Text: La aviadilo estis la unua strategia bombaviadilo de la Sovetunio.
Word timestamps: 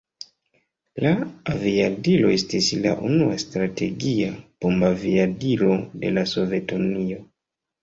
La 1.03 1.11
aviadilo 1.53 2.31
estis 2.37 2.71
la 2.87 2.95
unua 3.11 3.37
strategia 3.45 4.33
bombaviadilo 4.67 5.79
de 6.07 6.15
la 6.19 6.27
Sovetunio. 6.35 7.23